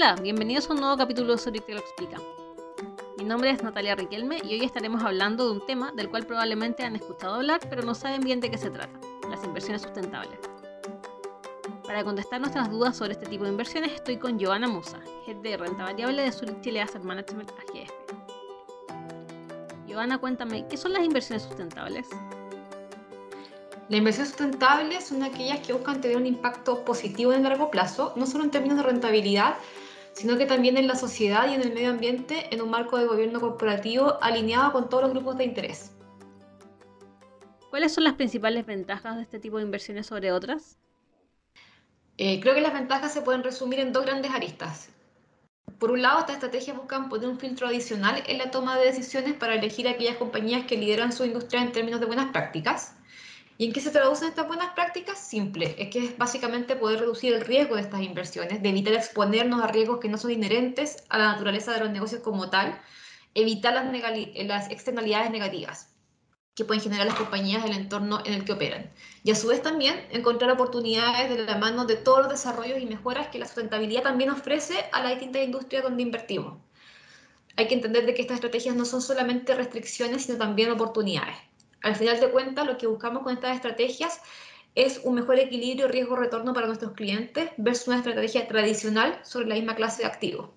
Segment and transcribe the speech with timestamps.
[0.00, 2.18] Hola, bienvenidos a un nuevo capítulo de lo explica.
[3.16, 6.84] Mi nombre es Natalia Riquelme y hoy estaremos hablando de un tema del cual probablemente
[6.84, 8.96] han escuchado hablar, pero no saben bien de qué se trata,
[9.28, 10.38] las inversiones sustentables.
[11.84, 15.56] Para contestar nuestras dudas sobre este tipo de inversiones estoy con Joana Musa, Head de
[15.56, 17.90] Renta Variable de Zurich Chile Asset Management AGF.
[19.90, 22.06] Joana, cuéntame, ¿qué son las inversiones sustentables?
[23.88, 28.26] La inversión sustentable son aquellas que buscan tener un impacto positivo en largo plazo, no
[28.26, 29.56] solo en términos de rentabilidad,
[30.18, 33.06] sino que también en la sociedad y en el medio ambiente en un marco de
[33.06, 35.92] gobierno corporativo alineado con todos los grupos de interés.
[37.70, 40.76] ¿Cuáles son las principales ventajas de este tipo de inversiones sobre otras?
[42.16, 44.88] Eh, creo que las ventajas se pueden resumir en dos grandes aristas.
[45.78, 49.34] Por un lado, estas estrategias buscan poner un filtro adicional en la toma de decisiones
[49.34, 52.96] para elegir aquellas compañías que lideran su industria en términos de buenas prácticas.
[53.60, 55.18] ¿Y en qué se traducen estas buenas prácticas?
[55.18, 59.60] Simple, es que es básicamente poder reducir el riesgo de estas inversiones, de evitar exponernos
[59.60, 62.80] a riesgos que no son inherentes a la naturaleza de los negocios como tal,
[63.34, 65.92] evitar las, externalidades negativas
[66.54, 68.92] que pueden generar las compañías del entorno en el que operan.
[69.24, 72.86] Y a su vez también encontrar oportunidades de la mano de todos los desarrollos y
[72.86, 76.58] mejoras que la sustentabilidad también ofrece a las distintas industrias donde invertimos.
[77.56, 81.47] Hay que entender de que estas estrategias no son solamente restricciones, sino también oportunidades.
[81.82, 84.20] Al final de cuentas, lo que buscamos con estas estrategias
[84.74, 89.74] es un mejor equilibrio riesgo-retorno para nuestros clientes versus una estrategia tradicional sobre la misma
[89.74, 90.50] clase de activos.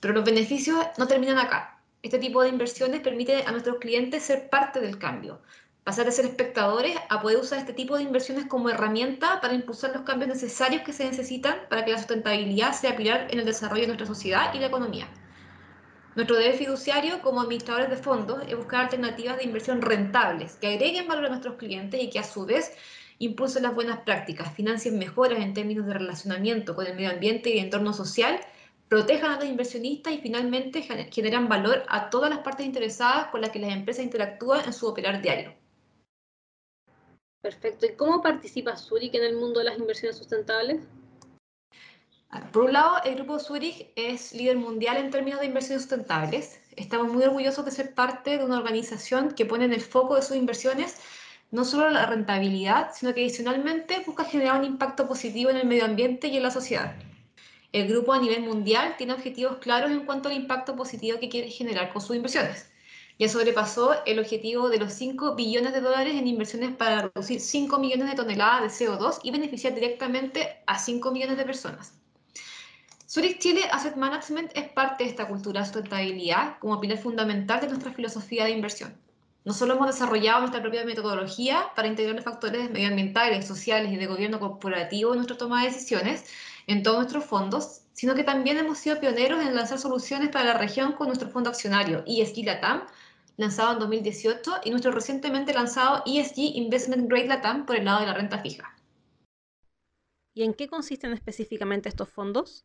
[0.00, 1.80] Pero los beneficios no terminan acá.
[2.02, 5.40] Este tipo de inversiones permite a nuestros clientes ser parte del cambio,
[5.84, 9.92] pasar de ser espectadores a poder usar este tipo de inversiones como herramienta para impulsar
[9.94, 13.82] los cambios necesarios que se necesitan para que la sustentabilidad sea pilar en el desarrollo
[13.82, 15.08] de nuestra sociedad y la economía.
[16.14, 21.08] Nuestro deber fiduciario como administradores de fondos es buscar alternativas de inversión rentables que agreguen
[21.08, 22.72] valor a nuestros clientes y que a su vez
[23.18, 27.58] impulsen las buenas prácticas, financien mejoras en términos de relacionamiento con el medio ambiente y
[27.58, 28.40] el entorno social,
[28.88, 33.48] protejan a los inversionistas y finalmente generan valor a todas las partes interesadas con las
[33.48, 35.54] que las empresas interactúan en su operar diario.
[37.40, 37.86] Perfecto.
[37.86, 40.82] ¿Y cómo participa Zurich en el mundo de las inversiones sustentables?
[42.52, 46.58] Por un lado, el Grupo Zurich es líder mundial en términos de inversiones sustentables.
[46.76, 50.22] Estamos muy orgullosos de ser parte de una organización que pone en el foco de
[50.22, 50.96] sus inversiones
[51.50, 55.84] no solo la rentabilidad, sino que adicionalmente busca generar un impacto positivo en el medio
[55.84, 56.94] ambiente y en la sociedad.
[57.72, 61.50] El grupo a nivel mundial tiene objetivos claros en cuanto al impacto positivo que quiere
[61.50, 62.70] generar con sus inversiones.
[63.18, 67.78] Ya sobrepasó el objetivo de los 5 billones de dólares en inversiones para reducir 5
[67.78, 72.01] millones de toneladas de CO2 y beneficiar directamente a 5 millones de personas.
[73.08, 77.68] Zurich Chile Asset Management es parte de esta cultura de sustentabilidad como pilar fundamental de
[77.68, 78.96] nuestra filosofía de inversión.
[79.44, 84.06] No solo hemos desarrollado nuestra propia metodología para integrar los factores medioambientales, sociales y de
[84.06, 86.24] gobierno corporativo en nuestra toma de decisiones
[86.68, 90.58] en todos nuestros fondos, sino que también hemos sido pioneros en lanzar soluciones para la
[90.58, 92.86] región con nuestro fondo accionario ESG Latam,
[93.36, 98.06] lanzado en 2018, y nuestro recientemente lanzado ESG Investment Grade Latam por el lado de
[98.06, 98.74] la renta fija.
[100.34, 102.64] ¿Y en qué consisten específicamente estos fondos?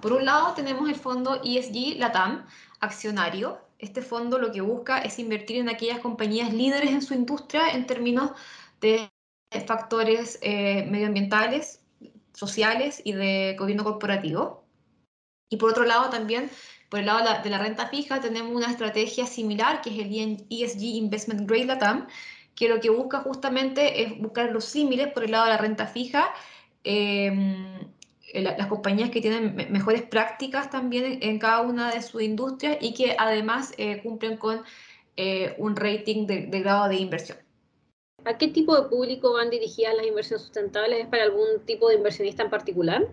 [0.00, 2.46] Por un lado tenemos el fondo ESG Latam,
[2.80, 3.60] accionario.
[3.78, 7.86] Este fondo lo que busca es invertir en aquellas compañías líderes en su industria en
[7.86, 8.30] términos
[8.80, 9.10] de
[9.66, 11.82] factores eh, medioambientales,
[12.32, 14.64] sociales y de gobierno corporativo.
[15.48, 16.50] Y por otro lado también,
[16.90, 20.82] por el lado de la, renta fija, tenemos una estrategia similar que es el ESG
[20.82, 22.06] Investment Grade Latam,
[22.54, 25.86] que lo que busca justamente es buscar los símiles por el lado de la renta
[25.86, 26.32] fija.
[26.84, 27.30] Eh,
[28.42, 33.16] las compañías que tienen mejores prácticas también en, cada una de sus industrias y que
[33.18, 34.62] además eh, cumplen con
[35.16, 37.38] eh, un rating de, grado de inversión.
[38.24, 41.00] ¿A qué tipo de público van dirigidas las inversiones sustentables?
[41.00, 43.08] ¿Es para algún tipo de inversionista en particular?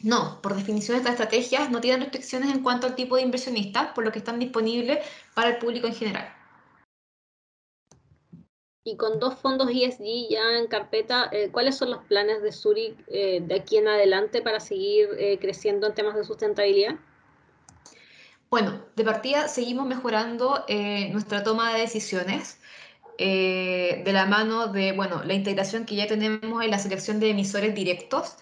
[0.00, 4.04] No, por definición estas estrategias no tienen restricciones en cuanto al tipo de inversionista, por
[4.04, 5.04] lo que están disponibles
[5.34, 6.35] para el público en general.
[8.86, 12.94] Y con dos fondos ESG ya en carpeta, eh, ¿cuáles son los planes de Zurich
[13.08, 16.94] eh, de aquí en adelante para seguir eh, creciendo en temas de sustentabilidad?
[18.48, 20.64] Bueno, de partida seguimos mejorando
[21.10, 22.60] nuestra toma de decisiones
[23.18, 27.74] de la mano de bueno, la integración que ya tenemos en la selección de emisores
[27.74, 28.36] directos.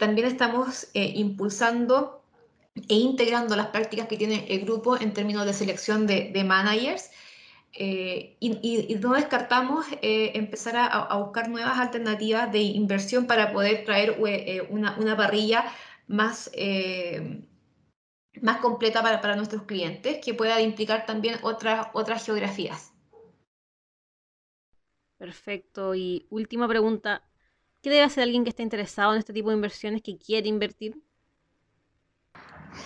[0.00, 2.20] también estamos impulsando
[2.88, 7.10] e integrando las prácticas que tiene el grupo en términos de selección de, de managers
[7.74, 14.18] eh, y, no descartamos eh, empezar a, buscar nuevas alternativas de inversión para poder traer
[14.26, 15.64] eh, una, una, parrilla
[16.06, 16.50] más,
[18.42, 22.92] más completa para, para, nuestros clientes, que pueda implicar también otras, otras geografías.
[25.16, 25.94] Perfecto.
[25.94, 27.22] Y última pregunta,
[27.80, 31.00] ¿qué debe hacer alguien que esté interesado en este tipo de inversiones, que quiere invertir?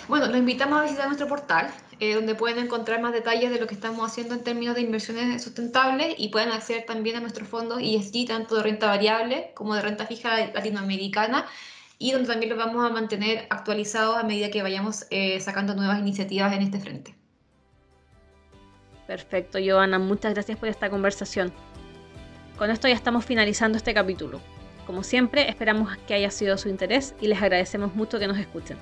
[0.08, 3.66] Bueno, los invitamos a visitar nuestro portal, eh, donde pueden encontrar más detalles de lo
[3.66, 7.80] que estamos haciendo en términos de inversiones sustentables y pueden acceder también a nuestros fondos
[7.82, 11.46] ESG, tanto de renta variable como de renta fija latinoamericana,
[11.98, 15.98] y donde también los vamos a mantener actualizados a medida que vayamos eh, sacando nuevas
[15.98, 17.14] iniciativas en este frente.
[19.06, 21.52] Perfecto, Joana, muchas gracias por esta conversación.
[22.58, 24.40] Con esto ya estamos finalizando este capítulo.
[24.86, 28.76] Como siempre, esperamos que haya sido su interés y les agradecemos mucho que nos escuchen.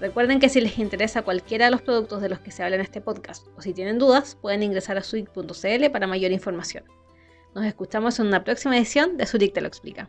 [0.00, 2.82] Recuerden que si les interesa cualquiera de los productos de los que se habla en
[2.82, 6.84] este podcast o si tienen dudas, pueden ingresar a suic.cl para mayor información.
[7.54, 10.08] Nos escuchamos en una próxima edición de Zurich te lo explica.